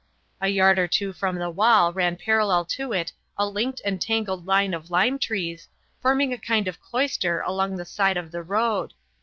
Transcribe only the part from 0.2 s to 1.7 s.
A yard or two from the